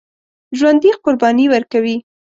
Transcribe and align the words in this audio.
ژوندي 0.57 0.91
قرباني 1.03 1.45
ورکوي 1.51 1.95